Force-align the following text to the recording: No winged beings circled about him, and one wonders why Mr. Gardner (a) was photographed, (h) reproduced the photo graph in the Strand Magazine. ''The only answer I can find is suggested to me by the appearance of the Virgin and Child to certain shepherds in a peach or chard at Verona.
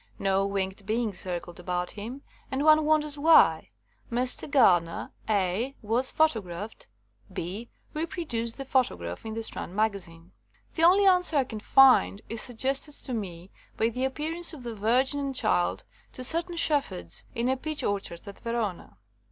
No 0.17 0.47
winged 0.47 0.83
beings 0.87 1.19
circled 1.19 1.59
about 1.59 1.91
him, 1.91 2.23
and 2.51 2.63
one 2.63 2.85
wonders 2.85 3.19
why 3.19 3.69
Mr. 4.11 4.49
Gardner 4.49 5.11
(a) 5.29 5.75
was 5.83 6.09
photographed, 6.09 6.87
(h) 7.37 7.69
reproduced 7.93 8.57
the 8.57 8.65
photo 8.65 8.97
graph 8.97 9.27
in 9.27 9.35
the 9.35 9.43
Strand 9.43 9.75
Magazine. 9.75 10.31
''The 10.73 10.81
only 10.83 11.05
answer 11.05 11.37
I 11.37 11.43
can 11.43 11.59
find 11.59 12.23
is 12.29 12.41
suggested 12.41 12.95
to 13.05 13.13
me 13.13 13.51
by 13.77 13.89
the 13.89 14.05
appearance 14.05 14.53
of 14.53 14.63
the 14.63 14.73
Virgin 14.73 15.19
and 15.19 15.35
Child 15.35 15.83
to 16.13 16.23
certain 16.23 16.55
shepherds 16.55 17.25
in 17.35 17.47
a 17.47 17.55
peach 17.55 17.83
or 17.83 17.99
chard 17.99 18.27
at 18.27 18.39
Verona. 18.39 18.97